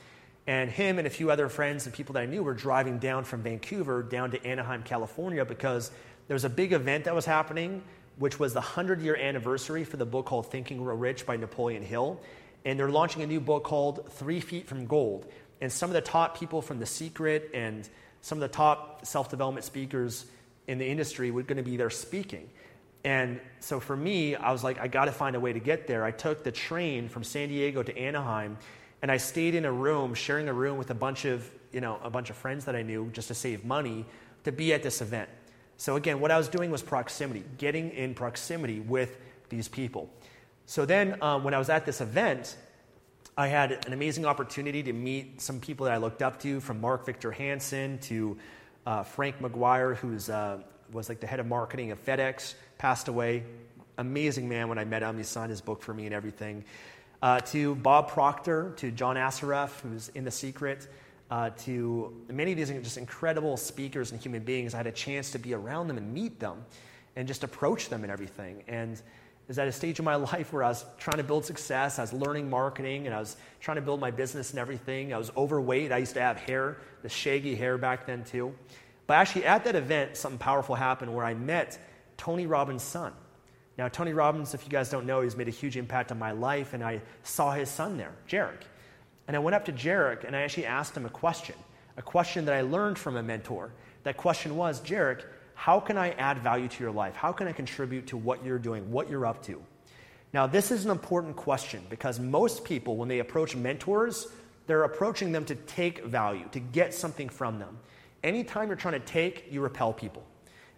[0.47, 3.25] And him and a few other friends and people that I knew were driving down
[3.25, 5.91] from Vancouver down to Anaheim, California, because
[6.29, 7.83] there was a big event that was happening,
[8.17, 11.35] which was the 100 year anniversary for the book called Think and Grow Rich by
[11.35, 12.21] Napoleon Hill.
[12.63, 15.29] And they're launching a new book called Three Feet from Gold.
[15.59, 17.87] And some of the top people from The Secret and
[18.21, 20.25] some of the top self development speakers
[20.67, 22.49] in the industry were going to be there speaking.
[23.03, 25.87] And so for me, I was like, I got to find a way to get
[25.87, 26.03] there.
[26.03, 28.57] I took the train from San Diego to Anaheim
[29.01, 31.99] and I stayed in a room, sharing a room with a bunch of, you know,
[32.03, 34.05] a bunch of friends that I knew just to save money
[34.43, 35.29] to be at this event.
[35.77, 39.17] So again, what I was doing was proximity, getting in proximity with
[39.49, 40.09] these people.
[40.65, 42.57] So then um, when I was at this event,
[43.37, 46.81] I had an amazing opportunity to meet some people that I looked up to, from
[46.81, 48.37] Mark Victor Hansen to
[48.87, 50.59] uh, Frank Maguire, who uh,
[50.93, 53.43] was like the head of marketing of FedEx, passed away.
[53.97, 55.17] Amazing man when I met him.
[55.17, 56.63] He signed his book for me and everything
[57.21, 60.87] uh, to Bob Proctor, to John Assaraf, who's in The Secret,
[61.29, 64.73] uh, to many of these just incredible speakers and human beings.
[64.73, 66.63] I had a chance to be around them and meet them
[67.17, 68.63] and just approach them and everything.
[68.69, 69.01] And
[69.47, 71.99] is at a stage in my life where I was trying to build success.
[71.99, 75.13] I was learning marketing and I was trying to build my business and everything.
[75.13, 75.91] I was overweight.
[75.91, 78.53] I used to have hair, the shaggy hair back then too.
[79.07, 81.79] But actually, at that event, something powerful happened where I met
[82.17, 83.13] Tony Robbins' son.
[83.77, 86.31] Now, Tony Robbins, if you guys don't know, he's made a huge impact on my
[86.31, 88.63] life, and I saw his son there, Jairek.
[89.27, 91.55] And I went up to Jairek and I actually asked him a question,
[91.97, 93.71] a question that I learned from a mentor.
[94.03, 95.23] That question was, Jairek,
[95.57, 97.15] how can I add value to your life?
[97.15, 99.59] How can I contribute to what you're doing, what you're up to?
[100.31, 104.27] Now, this is an important question because most people, when they approach mentors,
[104.67, 107.79] they're approaching them to take value, to get something from them.
[108.23, 110.23] Anytime you're trying to take, you repel people.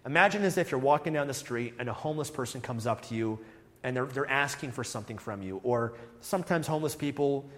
[0.06, 3.14] Imagine as if you're walking down the street and a homeless person comes up to
[3.14, 3.38] you
[3.82, 5.60] and they're, they're asking for something from you.
[5.62, 7.50] Or sometimes homeless people,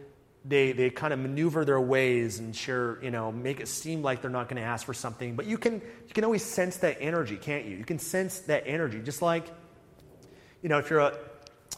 [0.45, 4.21] they, they kind of maneuver their ways and sure, you know, make it seem like
[4.21, 5.37] they're not going to ask for something.
[5.37, 7.77] But you can, you can always sense that energy, can't you?
[7.77, 9.01] You can sense that energy.
[9.01, 9.47] Just like,
[10.63, 11.17] you know, if you're a,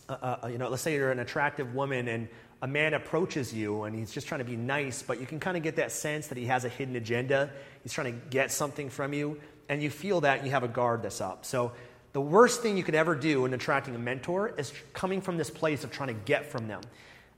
[0.08, 2.28] a, a you know, let's say you're an attractive woman and
[2.62, 5.56] a man approaches you and he's just trying to be nice, but you can kind
[5.56, 7.50] of get that sense that he has a hidden agenda.
[7.82, 10.68] He's trying to get something from you and you feel that and you have a
[10.68, 11.44] guard that's up.
[11.44, 11.72] So
[12.14, 15.50] the worst thing you could ever do in attracting a mentor is coming from this
[15.50, 16.80] place of trying to get from them.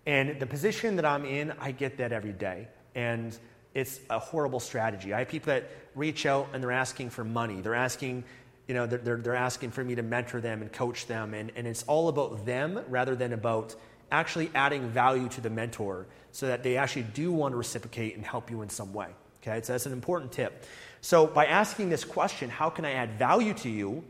[0.07, 2.69] And the position that I'm in, I get that every day.
[2.95, 3.37] And
[3.75, 5.13] it's a horrible strategy.
[5.13, 7.61] I have people that reach out and they're asking for money.
[7.61, 8.25] They're asking,
[8.69, 11.35] you know, they're, they're, they're asking for me to mentor them and coach them.
[11.35, 13.75] And, and it's all about them rather than about
[14.11, 18.25] actually adding value to the mentor so that they actually do want to reciprocate and
[18.25, 19.09] help you in some way.
[19.43, 20.65] Okay, so that's an important tip.
[21.01, 24.05] So by asking this question, how can I add value to you?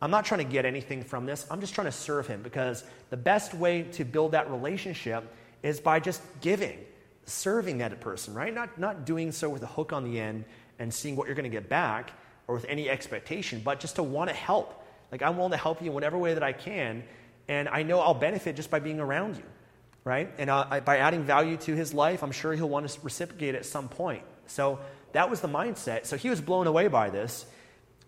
[0.00, 1.46] I'm not trying to get anything from this.
[1.50, 5.24] I'm just trying to serve him because the best way to build that relationship
[5.62, 6.78] is by just giving,
[7.24, 8.52] serving that person, right?
[8.52, 10.44] Not, not doing so with a hook on the end
[10.78, 12.12] and seeing what you're going to get back
[12.46, 14.84] or with any expectation, but just to want to help.
[15.10, 17.02] Like, I'm willing to help you in whatever way that I can,
[17.48, 19.42] and I know I'll benefit just by being around you,
[20.04, 20.30] right?
[20.38, 23.64] And uh, by adding value to his life, I'm sure he'll want to reciprocate at
[23.64, 24.22] some point.
[24.46, 24.78] So
[25.12, 26.06] that was the mindset.
[26.06, 27.46] So he was blown away by this.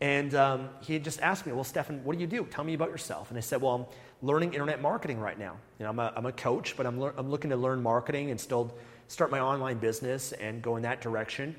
[0.01, 2.45] And um, he just asked me, Well, Stefan, what do you do?
[2.45, 3.31] Tell me about yourself.
[3.31, 3.87] And I said, Well, I'm
[4.27, 5.57] learning internet marketing right now.
[5.79, 8.41] You know, I'm, a, I'm a coach, but I'm, I'm looking to learn marketing and
[8.41, 8.73] still
[9.09, 11.57] start my online business and go in that direction.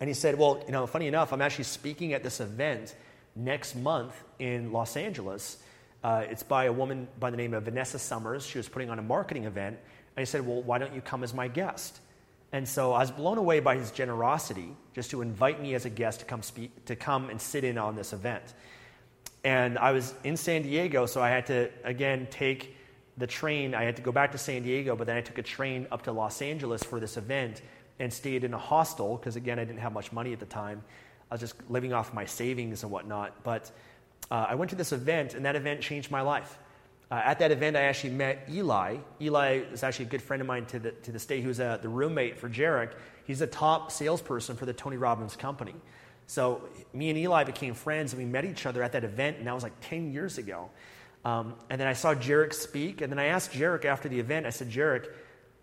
[0.00, 2.94] And he said, Well, you know, funny enough, I'm actually speaking at this event
[3.36, 5.58] next month in Los Angeles.
[6.02, 8.44] Uh, it's by a woman by the name of Vanessa Summers.
[8.44, 9.78] She was putting on a marketing event.
[10.16, 12.00] And he said, Well, why don't you come as my guest?
[12.54, 15.90] And so I was blown away by his generosity just to invite me as a
[15.90, 18.54] guest to come speak, to come and sit in on this event.
[19.42, 22.76] And I was in San Diego, so I had to again take
[23.16, 23.74] the train.
[23.74, 26.02] I had to go back to San Diego, but then I took a train up
[26.02, 27.60] to Los Angeles for this event
[27.98, 30.80] and stayed in a hostel because again I didn't have much money at the time.
[31.32, 33.42] I was just living off my savings and whatnot.
[33.42, 33.72] But
[34.30, 36.56] uh, I went to this event, and that event changed my life.
[37.10, 38.96] Uh, at that event, I actually met Eli.
[39.20, 41.28] Eli is actually a good friend of mine to, the, to this.
[41.28, 42.92] He was uh, the roommate for Jairek.
[43.24, 45.74] He's a top salesperson for the Tony Robbins company.
[46.26, 46.62] So
[46.92, 49.54] me and Eli became friends, and we met each other at that event, and that
[49.54, 50.70] was like 10 years ago.
[51.24, 54.46] Um, and then I saw Jairek speak, and then I asked Jairek after the event,
[54.46, 55.06] I said, Jairek,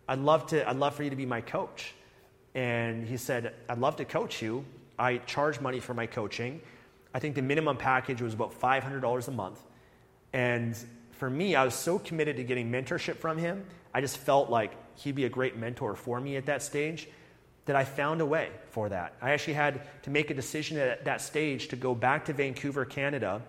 [0.08, 1.93] I'd love, to, I'd love for you to be my coach.
[2.54, 4.65] And he said, I'd love to coach you.
[4.97, 6.62] I charge money for my coaching.
[7.13, 9.60] I think the minimum package was about $500 a month.
[10.34, 10.75] And
[11.21, 13.63] for me, I was so committed to getting mentorship from him.
[13.93, 17.07] I just felt like he'd be a great mentor for me at that stage
[17.65, 19.13] that I found a way for that.
[19.21, 22.86] I actually had to make a decision at that stage to go back to Vancouver,
[22.86, 23.43] Canada,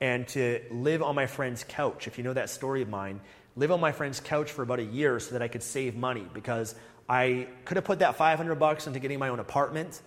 [0.00, 2.06] and to live on my friend's couch.
[2.06, 3.20] If you know that story of mine,
[3.54, 6.26] live on my friend's couch for about a year so that I could save money
[6.32, 6.74] because
[7.06, 10.00] I could have put that 500 bucks into getting my own apartment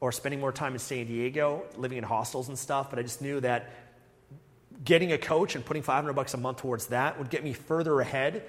[0.00, 3.22] or spending more time in San Diego, living in hostels and stuff, but I just
[3.22, 3.85] knew that
[4.84, 8.00] getting a coach and putting 500 bucks a month towards that would get me further
[8.00, 8.44] ahead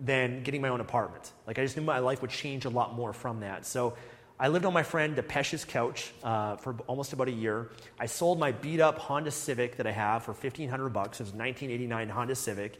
[0.00, 1.32] than getting my own apartment.
[1.46, 3.66] Like I just knew my life would change a lot more from that.
[3.66, 3.94] So
[4.38, 7.70] I lived on my friend Depesh's couch uh, for almost about a year.
[7.98, 11.20] I sold my beat up Honda Civic that I have for 1500 bucks.
[11.20, 12.78] It was a 1989 Honda Civic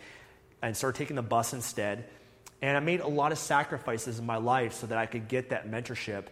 [0.63, 2.09] and started taking the bus instead.
[2.63, 5.51] And I made a lot of sacrifices in my life so that I could get
[5.51, 6.27] that mentorship.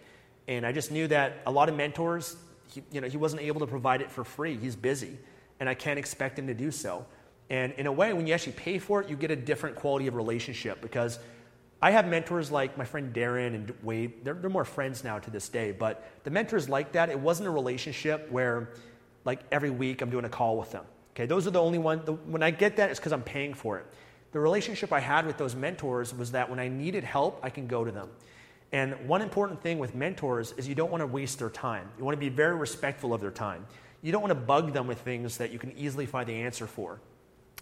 [0.47, 2.37] And I just knew that a lot of mentors,
[2.73, 4.57] he, you know, he wasn't able to provide it for free.
[4.57, 5.19] He's busy
[5.61, 7.07] and I can't expect him to do so.
[7.49, 10.07] And in a way, when you actually pay for it, you get a different quality
[10.07, 11.19] of relationship because
[11.81, 14.25] I have mentors like my friend Darren and Wade.
[14.25, 17.49] They're, they're more friends now to this day, but the mentors like that, it wasn't
[17.49, 18.71] a relationship where
[19.25, 20.85] like every week I'm doing a call with them.
[21.15, 22.09] Okay, those are the only ones.
[22.27, 23.87] When I get that, it's because I'm paying for it.
[24.33, 27.67] The relationship I had with those mentors was that when I needed help, I can
[27.67, 28.11] go to them.
[28.73, 31.89] And one important thing with mentors is you don't want to waste their time.
[31.97, 33.65] You want to be very respectful of their time
[34.07, 36.69] you don't want to bug them with things that you can easily find the answer
[36.69, 37.01] for.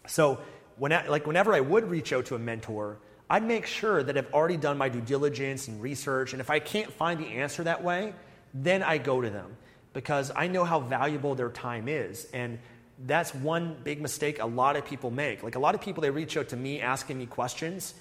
[0.07, 0.40] So,
[0.76, 2.98] when I, like whenever I would reach out to a mentor,
[3.30, 6.35] I'd make sure that I've already done my due diligence and research.
[6.35, 8.12] And if I can't find the answer that way,
[8.52, 9.57] then I go to them
[9.94, 12.26] because I know how valuable their time is.
[12.35, 12.59] And
[13.07, 15.42] that's one big mistake a lot of people make.
[15.42, 17.94] Like a lot of people, they reach out to me asking me questions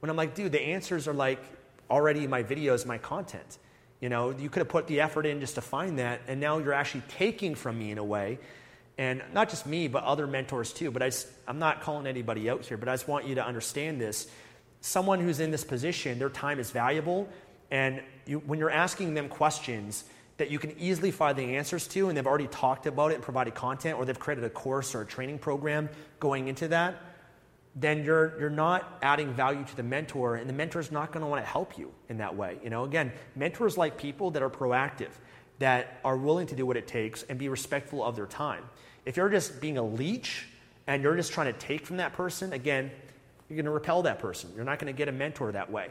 [0.00, 1.42] when I'm like, dude, the answers are like
[1.90, 3.56] already in my videos, my content.
[4.00, 6.58] You know, you could have put the effort in just to find that, and now
[6.58, 8.38] you're actually taking from me in a way.
[8.96, 10.90] And not just me, but other mentors too.
[10.90, 13.44] But I just, I'm not calling anybody out here, but I just want you to
[13.44, 14.28] understand this.
[14.80, 17.28] Someone who's in this position, their time is valuable.
[17.70, 20.04] And you, when you're asking them questions
[20.38, 23.22] that you can easily find the answers to, and they've already talked about it and
[23.22, 25.88] provided content, or they've created a course or a training program
[26.20, 26.96] going into that,
[27.80, 31.22] then you're, you're not adding value to the mentor, and the mentor is not going
[31.22, 32.58] to want to help you in that way.
[32.62, 35.10] You know, again, mentors like people that are proactive,
[35.58, 38.64] that are willing to do what it takes and be respectful of their time.
[39.04, 40.48] If you're just being a leech
[40.86, 42.90] and you're just trying to take from that person, again,
[43.48, 44.50] you're going to repel that person.
[44.54, 45.88] You're not going to get a mentor that way.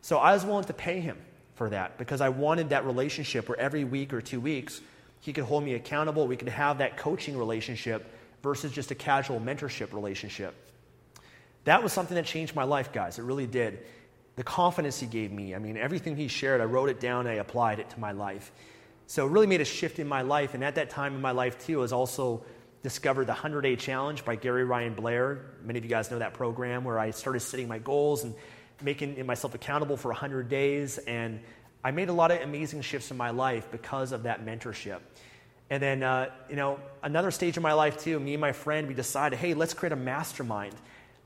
[0.00, 1.16] So I was willing to pay him
[1.54, 4.80] for that because I wanted that relationship where every week or two weeks
[5.22, 6.26] He could hold me accountable.
[6.26, 8.04] We could have that coaching relationship
[8.42, 10.54] versus just a casual mentorship relationship.
[11.64, 13.18] That was something that changed my life, guys.
[13.18, 13.80] It really did.
[14.36, 15.54] The confidence he gave me.
[15.54, 18.50] I mean, everything he shared, I wrote it down, I applied it to my life.
[19.06, 20.54] So it really made a shift in my life.
[20.54, 22.42] And at that time in my life, too, I was also
[22.82, 25.52] discovered the 100 Day Challenge by Gary Ryan Blair.
[25.62, 28.34] Many of you guys know that program where I started setting my goals and
[28.82, 30.98] making myself accountable for 100 days.
[30.98, 31.40] And
[31.84, 35.00] I made a lot of amazing shifts in my life because of that mentorship.
[35.70, 38.88] And then, uh, you know, another stage of my life too, me and my friend,
[38.88, 40.74] we decided, hey, let's create a mastermind.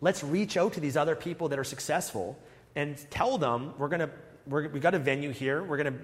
[0.01, 2.39] Let's reach out to these other people that are successful
[2.75, 4.11] and tell them we're going to,
[4.47, 5.63] we're, we've got a venue here.
[5.63, 5.99] We're going to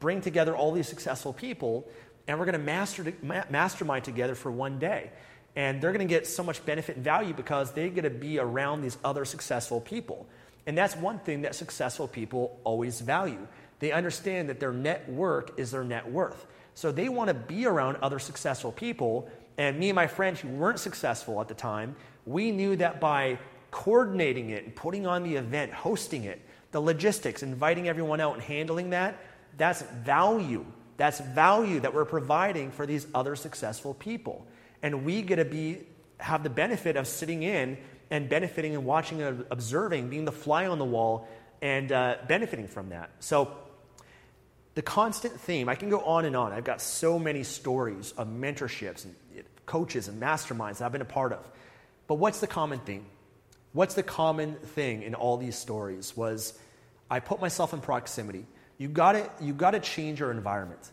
[0.00, 1.88] bring together all these successful people
[2.26, 3.12] and we're going to master,
[3.50, 5.10] mastermind together for one day.
[5.56, 8.38] And they're going to get so much benefit and value because they're going to be
[8.38, 10.26] around these other successful people.
[10.66, 13.46] And that's one thing that successful people always value.
[13.78, 16.46] They understand that their net work is their net worth.
[16.74, 19.28] So they want to be around other successful people.
[19.58, 21.94] And me and my friends who weren't successful at the time,
[22.26, 23.38] we knew that by
[23.70, 28.42] coordinating it and putting on the event, hosting it, the logistics, inviting everyone out and
[28.42, 29.18] handling that,
[29.56, 30.64] that's value.
[30.96, 34.46] That's value that we're providing for these other successful people.
[34.82, 35.80] And we get to be
[36.18, 37.76] have the benefit of sitting in
[38.10, 41.28] and benefiting and watching and observing, being the fly on the wall
[41.60, 43.10] and uh, benefiting from that.
[43.20, 43.52] So
[44.74, 46.52] the constant theme, I can go on and on.
[46.52, 49.14] I've got so many stories of mentorships and
[49.66, 51.48] coaches and masterminds that I've been a part of.
[52.06, 53.06] But what's the common theme?
[53.72, 56.58] What's the common thing in all these stories was
[57.10, 58.46] I put myself in proximity.
[58.78, 60.90] You got to you got to change your environment.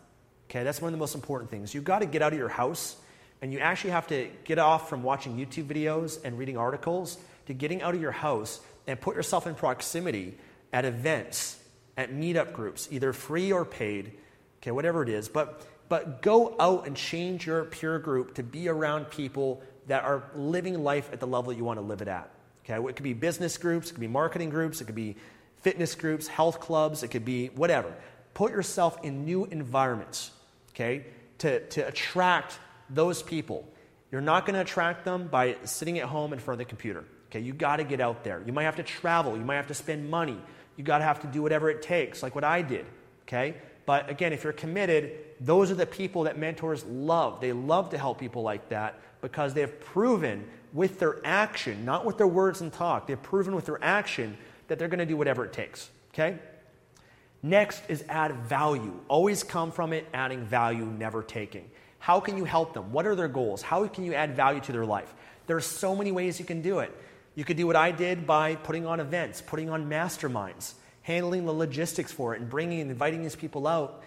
[0.50, 1.74] Okay, that's one of the most important things.
[1.74, 2.96] You got to get out of your house
[3.40, 7.54] and you actually have to get off from watching YouTube videos and reading articles to
[7.54, 10.36] getting out of your house and put yourself in proximity
[10.72, 11.58] at events
[11.96, 14.12] at meetup groups, either free or paid,
[14.60, 15.28] okay, whatever it is.
[15.28, 20.24] But, but go out and change your peer group to be around people that are
[20.34, 22.30] living life at the level that you want to live it at.
[22.64, 25.16] Okay, it could be business groups, it could be marketing groups, it could be
[25.62, 27.92] fitness groups, health clubs, it could be whatever.
[28.34, 30.30] Put yourself in new environments,
[30.70, 31.04] okay,
[31.38, 33.68] to, to attract those people.
[34.12, 37.04] You're not going to attract them by sitting at home in front of the computer.
[37.30, 38.42] Okay, you got to get out there.
[38.44, 40.38] You might have to travel, you might have to spend money,
[40.76, 42.86] you got to have to do whatever it takes, like what I did.
[43.22, 43.56] Okay?
[43.84, 47.40] But again, if you're committed, those are the people that mentors love.
[47.40, 52.16] They love to help people like that because they've proven with their action, not with
[52.18, 54.36] their words and talk, they've proven with their action
[54.68, 55.90] that they're going to do whatever it takes.
[56.12, 56.38] Okay?
[57.42, 58.94] Next is add value.
[59.08, 61.68] Always come from it adding value, never taking.
[61.98, 62.92] How can you help them?
[62.92, 63.62] What are their goals?
[63.62, 65.12] How can you add value to their life?
[65.46, 66.96] There are so many ways you can do it.
[67.34, 71.52] You could do what I did by putting on events, putting on masterminds, handling the
[71.52, 74.02] logistics for it, and bringing and inviting these people out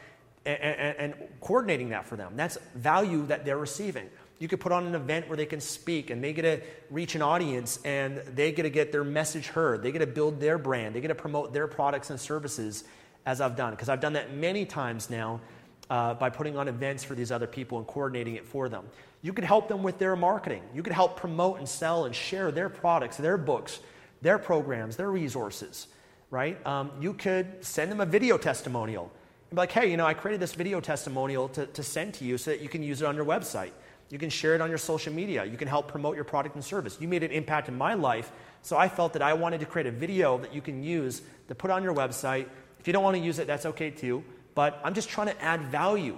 [0.46, 2.34] and, and, and, coordinating that for them.
[2.36, 4.10] That's value that they're receiving.
[4.38, 7.16] You could put on an event where they can speak and they get to reach
[7.16, 9.82] an audience and they get to get their message heard.
[9.82, 10.94] They get to build their brand.
[10.94, 12.84] They get to promote their products and services
[13.26, 13.72] as I've done.
[13.72, 15.42] Because I've done that many times now
[15.90, 18.86] uh, by putting on events for these other people and coordinating it for them.
[19.22, 20.62] You could help them with their marketing.
[20.74, 23.80] You could help promote and sell and share their products, their books,
[24.22, 25.88] their programs, their resources,
[26.30, 26.64] right?
[26.66, 29.12] Um, you could send them a video testimonial
[29.50, 32.26] and be like, hey, you know, I created this video testimonial to, to send to
[32.26, 33.72] you so that you can use it on your website.
[34.10, 35.46] You can share it on your social media.
[35.46, 36.98] You can help promote your product and service.
[37.00, 39.88] You made an impact in my life, so I felt that I wanted to create
[39.88, 42.48] a video that you can use to put on your website.
[42.80, 44.24] If you don't want to use it, that's okay too.
[44.54, 46.18] But I'm just trying to add value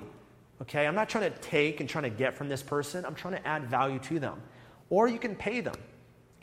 [0.62, 3.06] Okay, I'm not trying to take and trying to get from this person.
[3.06, 4.42] I'm trying to add value to them.
[4.90, 5.76] Or you can pay them.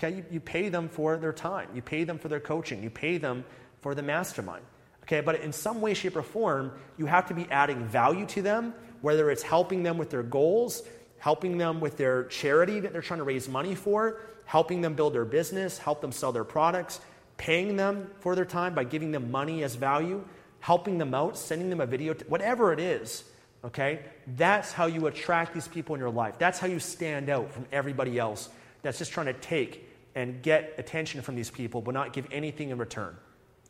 [0.04, 1.68] Okay, you, you pay them for their time.
[1.74, 2.82] You pay them for their coaching.
[2.82, 3.44] You pay them
[3.80, 4.64] for the mastermind.
[5.04, 8.42] Okay, but in some way, shape, or form, you have to be adding value to
[8.42, 10.82] them, whether it's helping them with their goals,
[11.18, 15.14] helping them with their charity that they're trying to raise money for, helping them build
[15.14, 17.00] their business, help them sell their products,
[17.36, 20.24] paying them for their time by giving them money as value,
[20.60, 23.24] helping them out, sending them a video, whatever it is
[23.64, 24.00] Okay?
[24.36, 26.38] That's how you attract these people in your life.
[26.38, 28.50] That's how you stand out from everybody else
[28.82, 32.70] that's just trying to take and get attention from these people but not give anything
[32.70, 33.16] in return.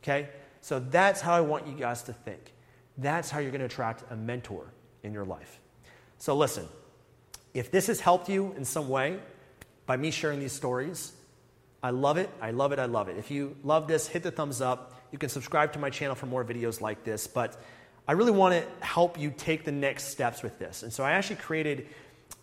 [0.03, 0.29] Okay?
[0.61, 2.53] So that's how I want you guys to think.
[2.99, 4.73] That's how you're going to attract a mentor
[5.03, 5.61] in your life.
[6.19, 6.67] So listen,
[7.53, 9.19] if this has helped you in some way
[9.87, 11.13] by me sharing these stories,
[11.83, 12.31] I love it.
[12.41, 12.79] I love it.
[12.79, 13.19] I love it.
[13.19, 14.95] If you love this, hit the thumbs up.
[15.13, 17.27] You can subscribe to my channel for more videos like this.
[17.27, 17.61] But
[18.09, 20.83] I really want to help you take the next steps with this.
[20.83, 21.89] And so I actually created,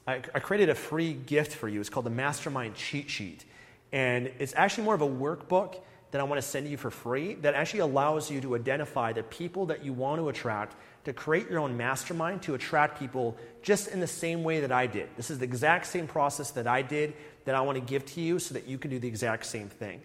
[0.05, 1.79] I, created a free gift for you.
[1.79, 3.43] It's called the Mastermind Cheat Sheet.
[3.91, 5.75] And it's actually more of a workbook
[6.11, 9.23] that I want to send you for free that actually allows you to identify the
[9.23, 10.75] people that you want to attract,
[11.05, 14.87] to create your own mastermind to attract people just in the same way that I
[14.87, 15.09] did.
[15.15, 17.13] This is the exact same process that I did
[17.45, 19.69] that I want to give to you so that you can do the exact same
[19.69, 20.01] thing.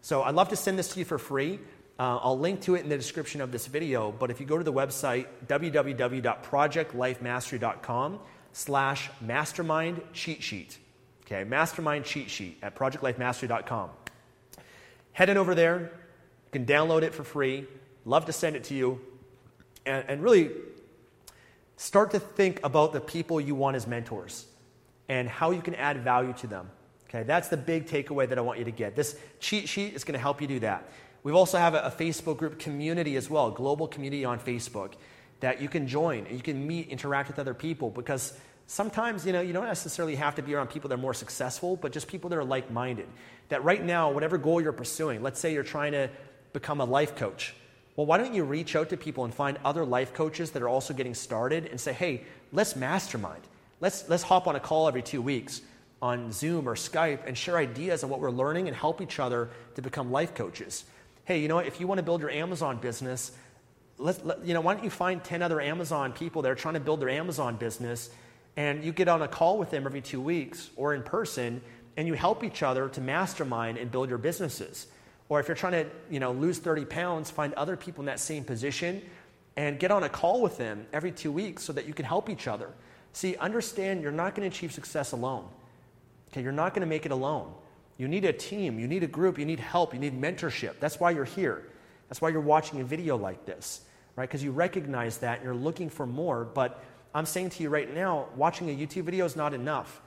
[0.00, 1.58] So I'd love to send this to you for free.
[1.98, 4.56] Uh, I'll link to it in the description of this video, but if you go
[4.56, 8.20] to the website, www.projectlifemastery.com
[8.52, 10.78] slash mastermind cheat sheet,
[11.30, 13.90] okay, mastermind cheat sheet at projectlifemastery.com.
[15.12, 15.80] Head in over there.
[15.80, 17.66] You can download it for free.
[18.04, 19.00] Love to send it to you.
[19.84, 20.50] And, and really
[21.76, 24.46] start to think about the people you want as mentors
[25.08, 26.70] and how you can add value to them.
[27.08, 28.94] Okay, that's the big takeaway that I want you to get.
[28.94, 30.90] This cheat sheet is going to help you do that.
[31.22, 34.92] We also have a, a Facebook group community as well, global community on Facebook
[35.40, 38.38] that you can join and you can meet, interact with other people because
[38.68, 41.74] sometimes you know you don't necessarily have to be around people that are more successful,
[41.74, 43.08] but just people that are like-minded.
[43.48, 46.08] That right now, whatever goal you're pursuing, let's say you're trying to
[46.52, 47.54] become a life coach.
[47.96, 50.68] Well, why don't you reach out to people and find other life coaches that are
[50.68, 53.42] also getting started and say, hey, let's mastermind.
[53.80, 55.62] Let's, let's hop on a call every two weeks
[56.00, 59.50] on Zoom or Skype and share ideas on what we're learning and help each other
[59.74, 60.84] to become life coaches.
[61.24, 61.66] Hey, you know what?
[61.66, 63.32] If you want to build your Amazon business,
[63.96, 66.80] let, you know, why don't you find 10 other Amazon people that are trying to
[66.80, 68.10] build their Amazon business
[68.58, 71.60] and you get on a call with them every two weeks or in person
[71.96, 74.88] and you help each other to mastermind and build your businesses.
[75.28, 78.18] Or if you're trying to you know, lose 30 pounds, find other people in that
[78.18, 79.00] same position
[79.56, 82.28] and get on a call with them every two weeks so that you can help
[82.28, 82.70] each other.
[83.12, 85.46] See, understand you're not going to achieve success alone.
[86.32, 87.54] Okay, you're not going to make it alone.
[87.96, 90.80] You need a team, you need a group, you need help, you need mentorship.
[90.80, 91.68] That's why you're here.
[92.08, 93.82] That's why you're watching a video like this,
[94.16, 94.28] right?
[94.28, 96.44] Because you recognize that and you're looking for more.
[96.44, 96.82] But
[97.14, 100.00] I'm saying to you right now, watching a YouTube video is not enough.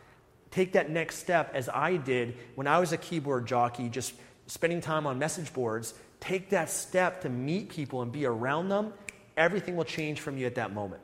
[0.51, 4.13] Take that next step as I did when I was a keyboard jockey, just
[4.47, 5.93] spending time on message boards.
[6.19, 8.93] Take that step to meet people and be around them.
[9.37, 11.01] Everything will change from you at that moment.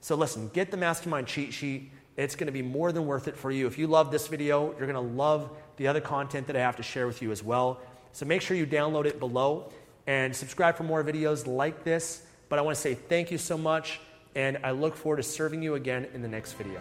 [0.00, 1.90] So, listen, get the mastermind cheat sheet.
[2.16, 3.66] It's going to be more than worth it for you.
[3.66, 6.76] If you love this video, you're going to love the other content that I have
[6.76, 7.80] to share with you as well.
[8.12, 9.72] So, make sure you download it below
[10.06, 12.26] and subscribe for more videos like this.
[12.48, 14.00] But I want to say thank you so much,
[14.34, 16.80] and I look forward to serving you again in the next video.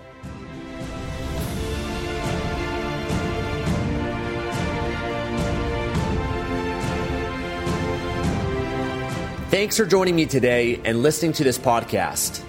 [9.49, 12.43] Thanks for joining me today and listening to this podcast.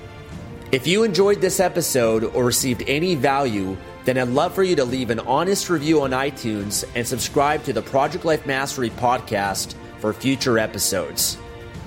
[0.73, 4.85] If you enjoyed this episode or received any value, then I'd love for you to
[4.85, 10.13] leave an honest review on iTunes and subscribe to the Project Life Mastery podcast for
[10.13, 11.39] future episodes.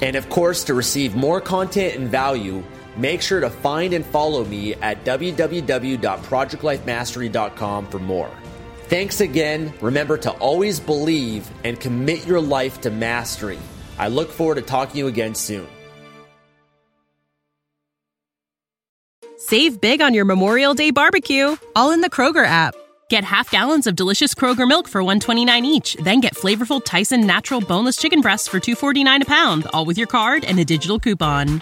[0.01, 2.64] And of course, to receive more content and value,
[2.98, 8.30] make sure to find and follow me at www.projectlifemastery.com for more.
[8.88, 9.74] Thanks again.
[9.80, 13.60] Remember to always believe and commit your life to mastery.
[13.98, 15.68] I look forward to talking to you again soon.
[19.38, 22.76] Save big on your Memorial Day barbecue, all in the Kroger app.
[23.10, 27.60] Get half gallons of delicious Kroger milk for 129 each, then get flavorful Tyson natural
[27.60, 31.62] boneless chicken breasts for 249 a pound, all with your card and a digital coupon.